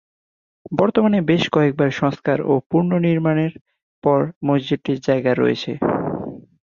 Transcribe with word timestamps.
বর্তমানে 0.71 1.19
বেশ 1.29 1.43
কয়েকবার 1.51 1.89
সংস্কার 1.93 2.37
ও 2.43 2.63
পুনর্নির্মাণের 2.69 3.53
পর, 4.03 4.19
মসজিদটির 4.47 4.97
জায়গা 5.07 5.31
রয়েছে। 5.33 5.71